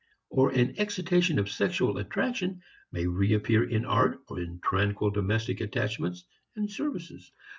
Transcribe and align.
Or 0.31 0.49
an 0.49 0.79
excitation 0.79 1.37
of 1.37 1.47
sexual 1.51 1.99
attraction 1.99 2.63
may 2.91 3.05
reappear 3.05 3.63
in 3.69 3.85
art 3.85 4.19
or 4.29 4.39
in 4.41 4.59
tranquil 4.59 5.11
domestic 5.11 5.61
attachments 5.61 6.25
and 6.55 6.71
services. 6.71 7.31